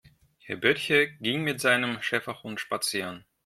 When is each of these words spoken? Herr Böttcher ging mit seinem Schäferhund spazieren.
Herr 0.39 0.57
Böttcher 0.57 1.05
ging 1.19 1.43
mit 1.43 1.61
seinem 1.61 2.01
Schäferhund 2.01 2.59
spazieren. 2.59 3.23